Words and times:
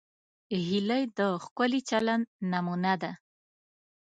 هیلۍ 0.67 1.03
د 1.17 1.19
ښکلي 1.43 1.81
چلند 1.89 2.25
نمونه 2.51 2.93
ده 3.01 3.11